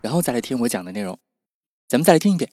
[0.00, 1.18] 然后再来听我讲的内容，
[1.88, 2.50] 咱们再来听一遍。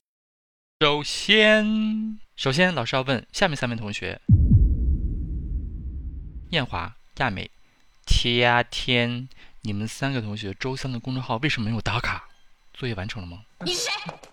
[0.82, 4.20] 首先，首先老师要问下面三位同学：
[6.52, 7.50] 艳华、亚美、
[8.06, 9.30] 天天，
[9.62, 12.28] 你们三个同学周三的公众号为什么没有打卡？
[12.74, 13.42] 作业完成了吗？
[13.66, 13.92] 你是谁？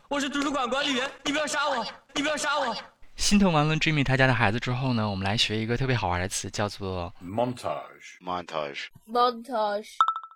[0.09, 1.87] 我是图书馆管理员，你不要杀我！
[2.15, 2.77] 你不要杀我！
[3.15, 9.91] 心疼完了 Jimmy 他家的孩子之后呢，我们来学一个特别好玩的词，叫做 montage montage montage。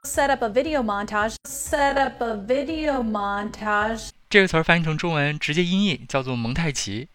[0.07, 1.35] Set up a video montage.
[1.49, 4.11] Set up a video montage.
[4.31, 7.09] 这个词儿翻译成中文直接音译叫做蒙太奇，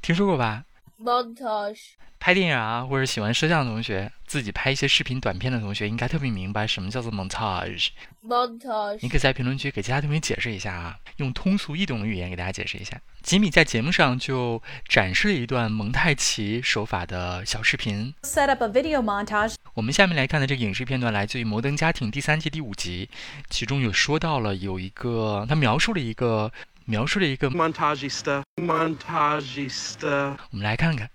[0.00, 0.62] 听说过吧
[1.02, 1.80] ？montage。
[2.20, 7.88] 拍电影啊，或者喜欢摄像的同学，自己拍一些视频短片的同学，应该特别明白什么叫做 montage。
[8.24, 9.00] montage。
[9.02, 12.96] 你可以在评论区给其他同学解释一下啊，用通俗易懂的语言给大家解释一下。
[13.22, 18.14] 吉米在节目上就展示了一段蒙太奇手法的小视频。
[18.22, 19.56] Set up a video montage。
[19.76, 23.10] 我们下面来看的这个影视片段来自于《摩登家庭》第三季第五集，
[23.50, 26.50] 其中有说到了有一个，他描述了一个，
[26.86, 30.38] 描述了一个 montage stuff，montage stuff。
[30.50, 31.10] 我们来看看。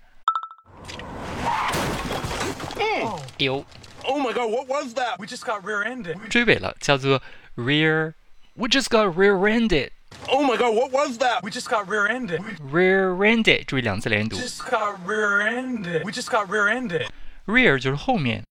[3.38, 3.64] 有。
[4.04, 5.18] Oh my god, what was that?
[5.18, 6.28] We just got rear-ended.
[6.28, 7.20] 追尾了，叫做
[7.56, 8.12] rear。
[8.54, 9.90] We just got rear-ended.
[10.28, 11.42] Oh my god, what was that?
[11.42, 12.40] We just got rear-ended.
[12.72, 14.36] Rear-ended，注意两次连读。
[14.36, 16.04] Just got rear-ended.
[16.04, 17.08] We just got rear-ended.
[17.44, 18.44] Rear 就是后面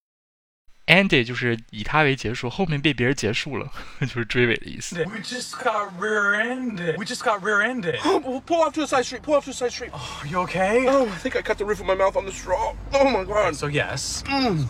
[0.91, 3.71] ，ended 就是以它为结束，后面被别人结束了，
[4.01, 4.97] 就是追尾的意思。
[5.05, 6.97] We just got rear-ended.
[6.97, 7.99] We just got rear-ended.
[8.05, 9.23] Oh, pull off to the side street.
[9.23, 9.91] Pull off to the side street.
[9.93, 10.87] Are you okay?
[10.89, 12.75] Oh, I think I cut the roof of my mouth on the straw.
[12.93, 13.57] Oh my god.
[13.57, 14.23] So yes.
[14.27, 14.67] Mm.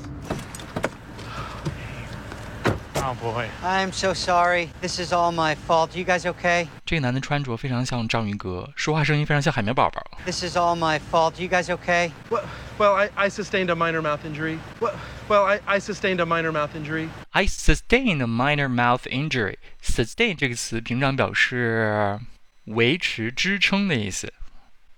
[3.01, 3.49] Oh boy.
[3.63, 4.71] I'm so sorry.
[4.81, 5.97] This is all my fault.
[5.97, 6.69] You guys okay?
[6.85, 10.03] 这个男的穿着非常像章鱼哥，说话声音非常像海绵宝宝。
[10.25, 11.41] This is all my fault.
[11.41, 12.11] You guys okay?
[12.31, 12.45] Well,
[12.79, 14.59] well I, I sustained a minor mouth injury.
[14.81, 14.95] Well,
[15.29, 17.09] well I, I sustained a minor mouth injury.
[17.31, 19.59] I sustained a minor mouth injury.
[19.83, 22.19] Sustain 这个词平常表示
[22.65, 24.33] 维持、支撑的意思，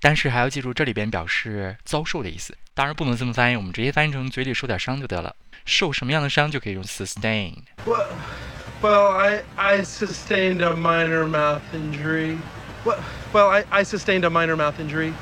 [0.00, 2.56] 但是还要记住这里边表示遭受的意思。
[2.72, 5.34] 当然不能这么翻译，我们直接翻译成嘴里受点伤就得了。
[5.64, 7.54] 受什么样的伤就可以用 sustain。
[7.84, 8.06] Well,
[8.80, 12.38] well I, I sustained a minor mouth injury.
[12.84, 12.98] Well,
[13.32, 15.12] well I, I sustained a minor mouth injury.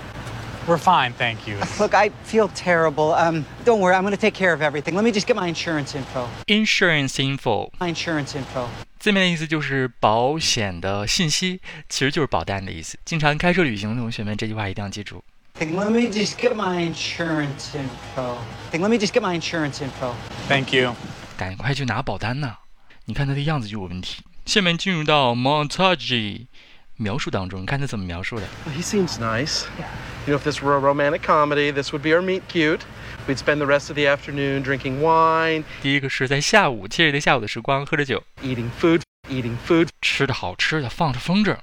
[0.69, 1.59] We're fine, thank you.
[1.79, 3.15] Look, I feel terrible.
[3.15, 3.95] Um, don't worry.
[3.95, 4.97] I'm going to take care of everything.
[4.97, 6.29] Let me just get my insurance info.
[6.49, 8.69] Insurance info， My insurance info.
[8.99, 12.99] 字面的意思就是保险的信息，其实就是保单的意思。
[13.05, 15.23] 经常开车旅行的同学们，这句话一定要记住。
[15.61, 18.37] Let me just get my insurance info.
[18.73, 20.15] Let me just get my insurance info.
[20.49, 20.95] Thank you.
[21.37, 22.57] 赶快去拿保单呐！
[23.07, 24.23] 你看他的样子就有问题。
[24.45, 26.47] 下面进入到 montage
[26.97, 28.47] 描述当中，你看他怎么描述的。
[28.67, 29.65] Well, he seems nice.
[30.27, 32.81] You know, if this were a romantic comedy, this would be our meet cute.
[33.27, 41.57] We'd spend the rest of the afternoon drinking wine, 第一个是在下午惬意的下午的时光，喝着酒， eating food, eating food, 吃的好吃的，放着风筝，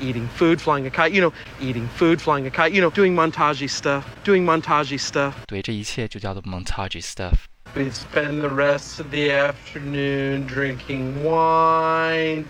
[0.00, 1.12] eating food, flying a kite.
[1.12, 2.72] You know, eating food, flying a kite.
[2.72, 5.34] You know, doing montage stuff, doing montage stuff.
[5.46, 7.46] 对，这一切就叫做 montage stuff。
[7.76, 12.46] We'd spend the rest of the afternoon drinking wine,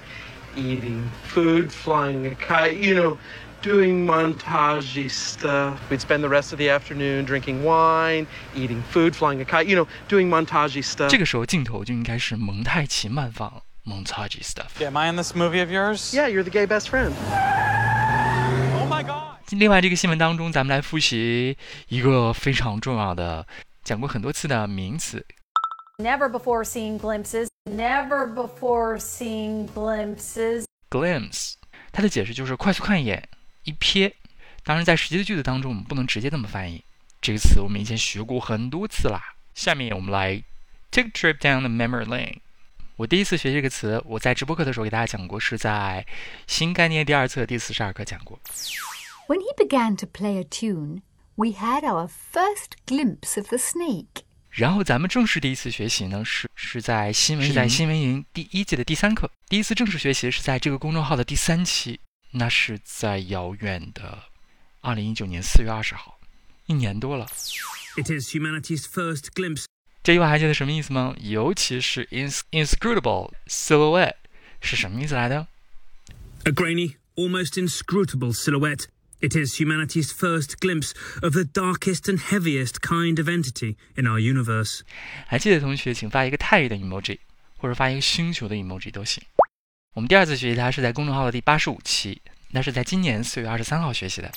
[0.56, 3.18] eating food, flying a kite, you know,
[3.60, 5.78] doing montage stuff.
[5.90, 9.76] We'd spend the rest of the afternoon drinking wine, eating food, flying a kite, you
[9.76, 11.10] know, doing montage stuff.
[11.10, 14.80] 这个时候镜头就应该是蒙太奇慢放 montage stuff。
[14.80, 16.12] Am I in this movie of yours?
[16.14, 17.12] Yeah, you're the gay best friend.
[18.78, 19.38] Oh my god.
[19.50, 21.56] 另外，这个新闻当中，咱们来复习
[21.88, 23.46] 一个非常重要的、
[23.82, 25.26] 讲过很多次的名词
[25.98, 27.48] Never before seen glimpses.
[27.68, 30.64] Never before seen glimpses.
[30.88, 31.54] glimpse。
[31.92, 33.28] 它的解释就是快速看一眼、
[33.64, 34.12] 一瞥。
[34.62, 36.84] 当然，在实际的句子当中，我们不能直接这么翻译。
[37.20, 39.20] 这个词我们以前学过很多次啦。
[39.54, 40.42] 下面我们来
[40.90, 42.38] take a trip down the memory lane。
[42.97, 46.05] 我第一次学这个词，我在直播课的时候给大家讲过，是在
[46.47, 48.39] 新概念第二册第四十二课讲过。
[49.27, 51.01] When he began to play a tune,
[51.35, 54.23] we had our first glimpse of the snake.
[54.49, 59.29] 然后咱们正式第一次学习呢，是是在新闻是在新闻营第一季的第三课。
[59.49, 61.99] 第一次正式学习是在这个公众号的第三期，
[62.31, 64.17] 那是在遥远的
[64.79, 66.17] 二零一九年四月二十号，
[66.67, 67.27] 一年多了。
[67.97, 69.65] It is humanity's first glimpse.
[70.05, 71.15] 这句话还记得什么意思吗？
[71.19, 74.13] 尤其是 ins inscrutable silhouette
[74.61, 75.47] 是什么意思来的
[76.43, 78.85] ？A grainy, almost inscrutable silhouette,
[79.19, 80.91] it is humanity's first glimpse
[81.23, 84.81] of the darkest and heaviest kind of entity in our universe.
[85.25, 87.17] 还记得同学，请发一个太阳的 emoji，
[87.57, 89.23] 或者发一个星球的 emoji 都行。
[89.95, 92.21] 我们第二次学习它是在公众号的第八十五期，
[92.51, 94.31] 那是在今年四月二十三号学习的。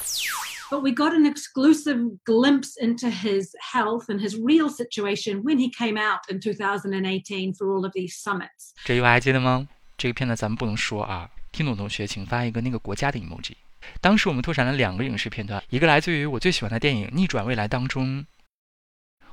[0.70, 5.70] But we got an exclusive glimpse into his health and his real situation when he
[5.70, 8.74] came out in 2018 for all of these summits.
[8.86, 9.68] 这句话还记得吗？
[9.98, 11.30] 这个片呢，咱们不能说啊。
[11.52, 13.54] 听懂同学，请发一个那个国家的 emoji。
[14.02, 18.26] 当时我们拓展了两个影视片段，一个来自于我最喜欢的电影《逆转未来》当中，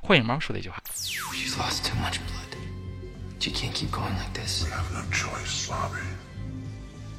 [0.03, 0.83] 幻影猫说的一句话。
[0.95, 2.59] She's lost too much blood.
[3.39, 4.65] She can't keep going like this.
[4.65, 6.03] We have no choice, Bobby.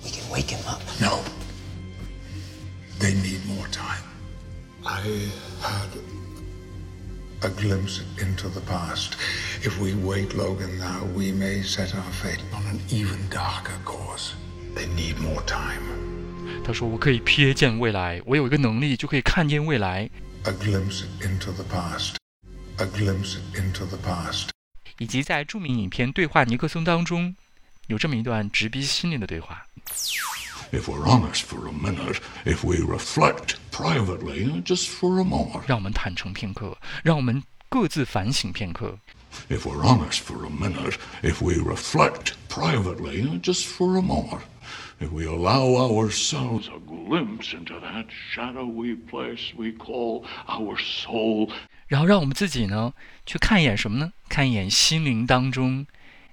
[0.03, 0.81] We can wake him up.
[0.99, 1.23] No.
[2.99, 4.03] They need more time.
[4.83, 5.01] I
[5.61, 5.89] had
[7.41, 9.15] a glimpse into the past.
[9.63, 14.33] If we wait Logan now, we may set our fate on an even darker course.
[14.75, 15.81] They need more time.
[16.63, 20.09] 他说：“我可以瞥见未来，我有一个能力就可以看见未来。
[20.43, 22.15] A glimpse into the past.
[22.77, 24.49] A glimpse into the past.
[24.75, 27.35] ”以及在着名影片《对话尼克松》当中，
[27.87, 29.65] 有这么一段直逼心灵的对话。
[30.71, 38.97] If we're honest for a minute, if we reflect privately just for a moment, 让我们坦诚片刻，让我们各自反省片刻。
[39.49, 44.41] if we're honest for a minute, if we reflect privately just for a moment,
[44.99, 51.49] if we allow ourselves a glimpse into that shadowy place we call our soul,
[51.87, 52.93] 然后让我们自己呢，
[53.25, 54.13] 去看一眼什么呢？
[54.29, 55.85] 看一眼心灵当中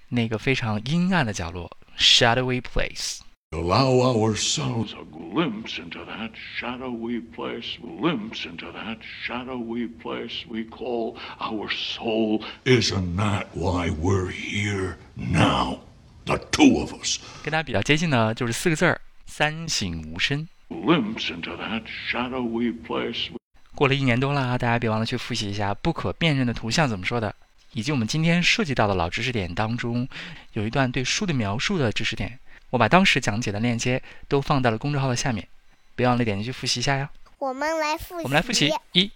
[0.08, 3.18] 那个非常阴暗的角落，shadowy place。
[3.53, 11.15] Allow ourselves a glimpse into that shadowy place, glimpse into that shadowy place we call
[11.39, 12.41] our soul.
[12.65, 15.79] Isn't that why we're here now?
[16.25, 17.19] The two of us.
[17.43, 20.47] 跟大家比较接近的就是四个字儿：三省吾身。
[20.69, 23.29] Glimpse into that shadowy place.
[23.75, 27.35] 过了一年多了，大家别忘了去复习一下不可辨认的图像怎么说的，
[27.73, 30.07] 以及我们今天涉及到的老知识点当中，
[30.53, 32.39] 有一段对书的描述的知识点，
[32.73, 35.47] 我把当时讲解的链接都放到了公众号的下面，
[35.95, 37.07] 别忘了点进去复习一下呀。
[37.37, 38.23] 我们来复习。
[38.23, 39.11] 我们来复习一，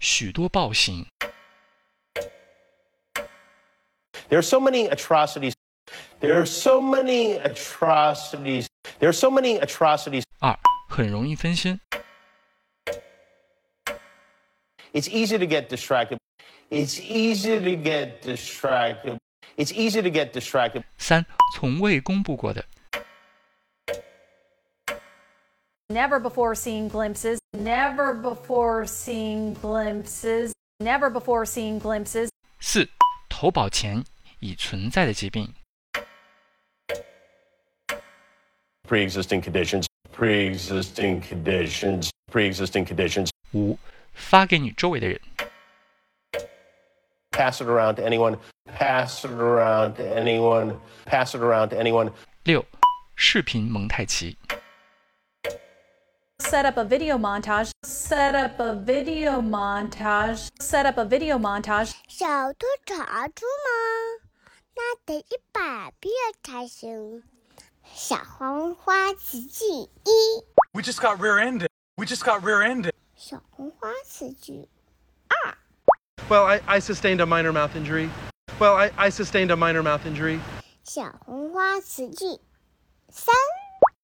[0.00, 1.06] 许多暴行。
[4.30, 5.52] There are so many atrocities.
[6.18, 8.68] There are so many atrocities.
[8.98, 10.22] There are so many atrocities.
[10.38, 10.58] 二，
[10.88, 11.78] 很容易分心。
[14.94, 16.16] It's easy to get distracted.
[16.70, 19.18] It's easy to get distracted.
[19.58, 20.84] It's easy to get distracted.
[20.96, 22.64] 三，从未公布过的。
[25.89, 27.39] Never before seen glimpses.
[27.53, 30.53] Never before seen glimpses.
[30.79, 32.29] Never before seen glimpses.
[32.59, 32.87] 四，
[33.27, 34.03] 投保前
[34.39, 35.53] 已存在的疾病。
[38.87, 39.85] Pre-existing conditions.
[40.15, 42.09] Pre-existing conditions.
[42.31, 43.29] Pre-existing conditions.
[43.53, 43.77] 五，
[44.13, 45.19] 发给你周围的人。
[47.31, 48.37] Pass it around to anyone.
[48.65, 50.77] Pass it around to anyone.
[51.05, 52.11] Pass it around to anyone.
[52.43, 52.65] 六，
[53.15, 54.37] 视频蒙太奇。
[56.41, 57.71] Set up a video montage.
[57.83, 60.49] Set up a video montage.
[60.59, 61.93] Set up a video montage.
[62.07, 64.29] 小兔查出吗？
[64.75, 66.11] 那得一百遍
[66.43, 67.23] 才行。
[67.93, 70.11] 小红花词句一，
[70.73, 71.67] We just got rear-ended.
[71.97, 72.93] We just got rear-ended.
[73.15, 74.67] 小红花词句
[76.29, 78.09] Well, I, I sustained a minor mouth injury.
[78.59, 80.39] Well, I, I sustained a minor mouth injury.
[80.83, 82.39] 小红花词句
[83.11, 83.35] 三，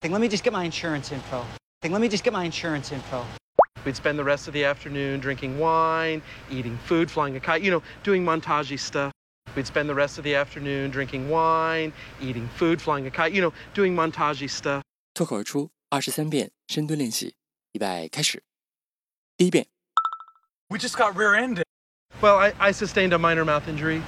[0.02, 1.46] Let me just get my insurance info.
[1.84, 3.25] Let me just get my insurance info.
[3.86, 7.70] We'd spend the rest of the afternoon drinking wine, eating food, flying a kite, you
[7.70, 9.12] know, doing montage stuff.
[9.56, 13.42] We'd spend the rest of the afternoon drinking wine, eating food, flying a kite, you
[13.42, 14.82] know, doing montage stuff.
[15.14, 17.36] 脱口而出二十三遍深蹲练习，
[17.74, 18.44] 预备开始。
[19.38, 19.68] 第一遍，
[20.70, 21.64] We just got rear-ended.
[22.22, 24.02] Well, I, I sustained a minor mouth injury.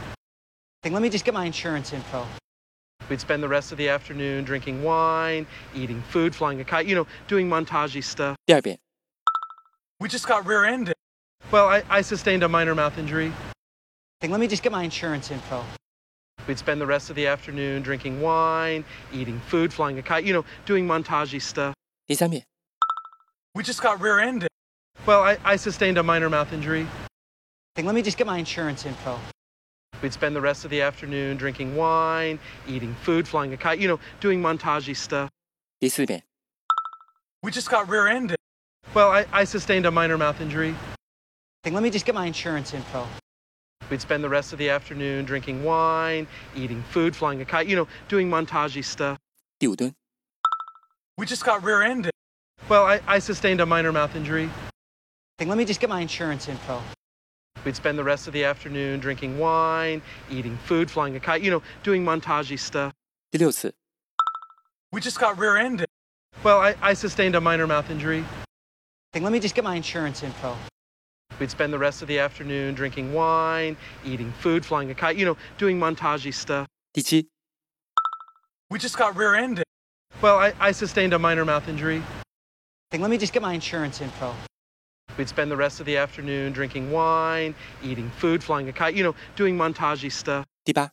[0.83, 2.25] Let me just get my insurance info.
[3.09, 6.95] We'd spend the rest of the afternoon drinking wine, eating food, flying a kite, you
[6.95, 8.35] know, doing montage stuff.
[8.45, 8.77] 第二遍，
[9.99, 10.93] We just got rear-ended.
[11.51, 13.31] Well, I, I sustained a minor mouth injury.
[14.21, 15.63] Let me just get my insurance info.
[16.47, 20.33] We'd spend the rest of the afternoon drinking wine, eating food, flying a kite, you
[20.33, 21.73] know, doing montage stuff.
[22.07, 22.43] 第三遍，
[23.53, 24.49] We just got rear-ended.
[25.05, 26.85] Well, I, I sustained a minor mouth injury.
[27.77, 29.17] Let me just get my insurance info.
[30.02, 33.86] We'd spend the rest of the afternoon drinking wine, eating food, flying a kite, you
[33.86, 35.30] know, doing montage stuff.
[37.42, 38.36] We just got rear-ended.
[38.94, 40.74] Well, I, I sustained a minor mouth injury.
[41.64, 43.06] Let me just get my insurance info.
[43.90, 47.76] We'd spend the rest of the afternoon drinking wine, eating food, flying a kite, you
[47.76, 49.18] know, doing montage stuff.
[51.16, 52.10] We just got rear-ended.
[52.68, 54.50] Well, I, I sustained a minor mouth injury.
[55.38, 56.82] Let me just get my insurance info.
[57.67, 60.01] We'd spend the rest of the afternoon drinking wine,
[60.31, 62.93] eating food, flying a kite, you know, doing montage stuff.
[63.29, 63.73] 第六次，
[64.91, 65.89] We just got rear-ended.
[66.45, 68.23] Well, I, I sustained a minor mouth injury.
[69.13, 70.55] Let me just get my insurance info.
[71.41, 73.75] We'd spend the rest of the afternoon drinking wine,
[74.05, 76.67] eating food, flying a kite, you know, doing montage stuff.
[76.93, 77.27] 第七，
[78.69, 79.65] We just got rear-ended.
[80.21, 82.01] Well, I, I sustained a minor mouth injury.
[82.97, 84.33] Let me just get my insurance info.
[85.17, 89.03] We'd spend the rest of the afternoon drinking wine, eating food, flying a kite, you
[89.03, 90.45] know, doing montage stuff.
[90.63, 90.91] 第八，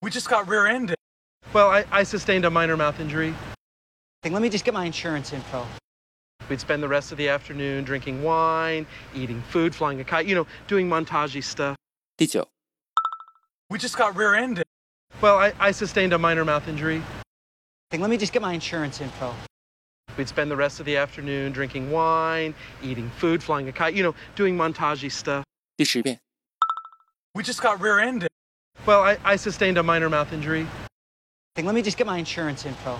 [0.00, 0.96] We just got rear-ended.
[1.52, 3.34] Well, I, I sustained a minor mouth injury.
[4.24, 5.66] Let me just get my insurance info.
[6.48, 10.34] We'd spend the rest of the afternoon drinking wine, eating food, flying a kite, you
[10.34, 11.76] know, doing montage stuff.
[12.16, 12.48] 第九，
[13.68, 14.64] We just got rear-ended.
[15.20, 17.02] Well, I, I sustained a minor mouth injury.
[17.92, 19.34] Let me just get my insurance info.
[20.16, 24.02] We'd spend the rest of the afternoon drinking wine, eating food, flying a kite, you
[24.02, 25.44] know, doing montage stuff.
[25.76, 26.20] 第十遍，
[27.34, 28.28] We just got rear-ended.
[28.86, 30.66] Well, I, I sustained a minor mouth injury.
[31.56, 32.98] Let me just get my insurance info.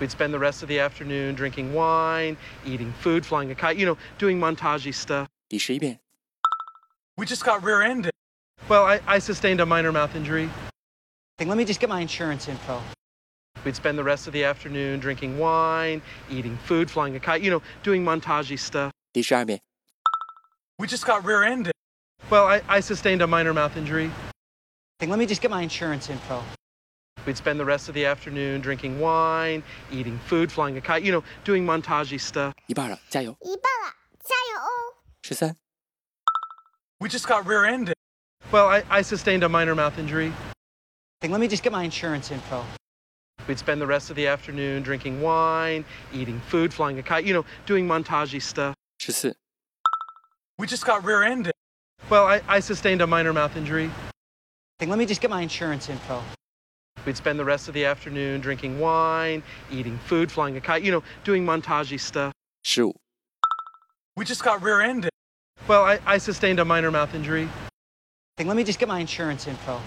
[0.00, 3.84] We'd spend the rest of the afternoon drinking wine, eating food, flying a kite, you
[3.84, 5.28] know, doing montage stuff.
[5.50, 5.98] 第十一遍，
[7.16, 8.12] We just got rear-ended.
[8.70, 10.48] Well, I, I sustained a minor mouth injury.
[11.38, 12.80] Let me just get my insurance info.
[13.64, 17.50] We'd spend the rest of the afternoon drinking wine, eating food, flying a kite, you
[17.50, 18.90] know, doing montage stuff.
[19.12, 19.60] 第十二遍，
[20.78, 21.72] We just got rear-ended.
[22.28, 24.10] Well, I, I sustained a minor mouth injury.
[25.00, 26.42] Let me just get my insurance info.
[27.24, 31.12] We'd spend the rest of the afternoon drinking wine, eating food, flying a kite, you
[31.12, 32.54] know, doing montage stuff.
[32.66, 33.36] 一半了，加油！
[33.42, 33.94] 一半了，
[34.24, 34.98] 加油哦！
[35.22, 35.54] 十三、
[36.98, 37.94] We just got rear-ended.
[38.50, 40.32] Well, I, I sustained a minor mouth injury.
[41.22, 42.64] Let me just get my insurance info.
[43.47, 47.33] We'd spend the rest of the afternoon drinking wine, eating food, flying a kite, you
[47.33, 48.75] know, doing montage stuff.
[50.57, 51.53] We just got rear ended.
[52.09, 53.89] Well, I, I sustained a minor mouth injury.
[54.85, 56.21] Let me just get my insurance info.
[57.05, 59.41] We'd spend the rest of the afternoon drinking wine,
[59.71, 62.33] eating food, flying a kite, you know, doing montage stuff.
[62.63, 62.95] Shoot.
[64.17, 65.11] We just got rear ended.
[65.67, 67.47] Well, I, I sustained a minor mouth injury.
[68.43, 69.79] Let me just get my insurance info.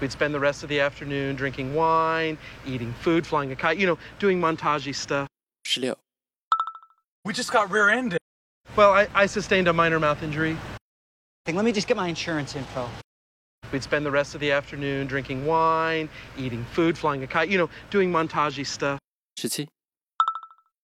[0.00, 3.86] We'd spend the rest of the afternoon drinking wine, eating food, flying a kite, you
[3.86, 5.28] know, doing montage stuff.
[5.66, 5.94] 16.
[7.24, 8.18] We just got rear-ended.
[8.76, 10.56] Well, I, I sustained a minor mouth injury.
[11.46, 12.88] Let me just get my insurance info.
[13.72, 17.58] We'd spend the rest of the afternoon drinking wine, eating food, flying a kite, you
[17.58, 18.98] know, doing montage stuff.
[19.38, 19.68] 17.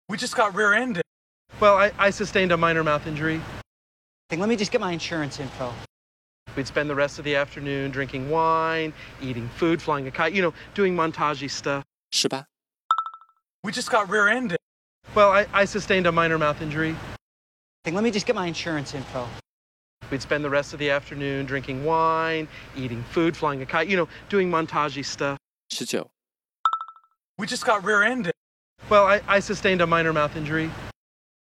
[0.09, 1.03] We just got rear-ended.
[1.61, 3.41] Well, I, I sustained a minor mouth injury.
[4.31, 5.73] Let me just get my insurance info.
[6.57, 8.93] We'd spend the rest of the afternoon drinking wine,
[9.23, 11.85] eating food, flying a kite, you know, doing montage stuff.
[12.11, 12.47] 是吧?
[13.63, 14.59] We just got rear-ended.
[15.15, 16.97] Well, I, I sustained a minor mouth injury.
[17.87, 19.29] Let me just get my insurance info.
[20.11, 23.97] We'd spend the rest of the afternoon drinking wine, eating food, flying a kite, you
[23.97, 25.39] know, doing montage stuff.
[25.73, 26.05] 19.
[27.39, 28.33] We just got rear-ended.
[28.89, 30.71] Well, I, I sustained a minor mouth injury.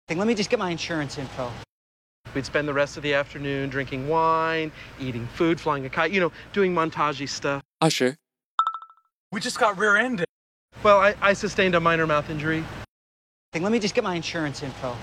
[0.10, 1.52] Let me just get my insurance info.
[2.36, 6.20] We'd spend the rest of the afternoon drinking wine, eating food, flying a kite, you
[6.20, 7.64] know, doing montage stuff.
[7.82, 8.18] Usher.
[9.32, 10.26] We just got rear ended.
[10.84, 12.64] Well, I, I sustained a minor mouth injury.
[13.54, 14.96] Let me just get my insurance info.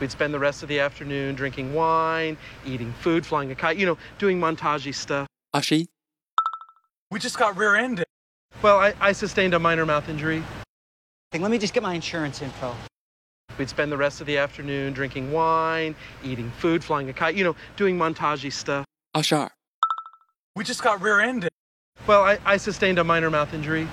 [0.00, 3.86] We'd spend the rest of the afternoon drinking wine, eating food, flying a kite, you
[3.86, 5.26] know, doing montage stuff.
[5.54, 5.86] Ashi?
[7.10, 8.06] We just got rear ended.
[8.62, 10.42] Well, I, I sustained a minor mouth injury.
[11.32, 12.74] Let me just get my insurance info.
[13.59, 17.43] We'd spend the rest of the afternoon drinking wine, eating food, flying a kite, you
[17.43, 18.85] know, doing montage stuff.
[19.13, 19.49] 二十二、
[20.55, 21.49] We just got rear-ended.
[22.05, 23.87] Well, I, I sustained a minor mouth injury.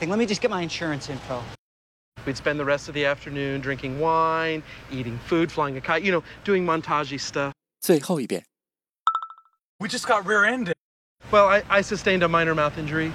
[0.00, 1.42] Let me just get my insurance info.
[2.24, 6.12] We'd spend the rest of the afternoon drinking wine, eating food, flying a kite, you
[6.12, 7.52] know, doing montage stuff.
[7.80, 8.44] 最后一遍，
[9.80, 10.74] We just got rear-ended.
[11.32, 13.12] Well, I, I sustained a minor mouth injury.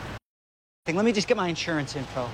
[0.87, 2.27] Let me just get my insurance info.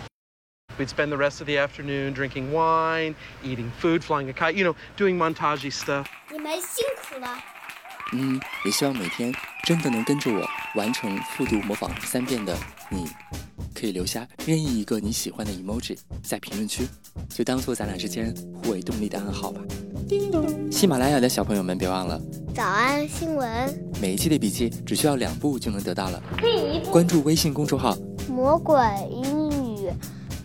[0.77, 3.15] We'd spend the rest of the afternoon drinking wine,
[3.45, 6.07] eating food, flying a kite, you know, doing montage stuff.
[6.33, 7.39] 你们辛苦了。
[8.13, 9.33] 嗯，也希望每天
[9.65, 12.57] 真的能跟着我完成复读模仿三遍的
[12.91, 13.09] 你，
[13.75, 16.87] 可以留下任意一个你喜欢的 emoji 在评论区，
[17.29, 19.61] 就当做咱俩之间互为动力的暗号吧。
[20.09, 20.71] 叮咚！
[20.71, 22.21] 喜马拉雅的小朋友们别忘了，
[22.55, 26.23] 早安新闻，每一期的笔记只需要两步就能得到了。
[26.91, 27.97] 关注微信公众号，
[28.29, 28.77] 魔鬼
[29.11, 29.44] 英语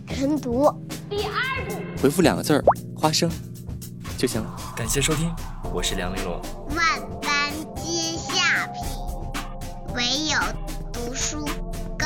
[0.09, 0.69] 晨读。
[1.09, 1.31] 第二
[1.67, 2.63] 步，回复两个字儿
[2.97, 3.29] “花生”
[4.17, 4.55] 就行了。
[4.75, 5.33] 感谢收听，
[5.71, 6.41] 我是梁玲珑。
[6.75, 6.85] 万
[7.21, 8.83] 般皆下品，
[9.95, 10.37] 唯有
[10.91, 11.45] 读书
[11.97, 12.05] 高。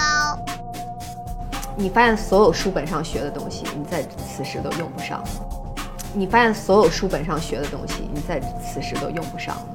[1.75, 5.29] 你发现所有书本上学的东西，你在此时都用不上了。
[6.13, 9.72] 你发现所有书本上学的东西，你在此时都用不上了。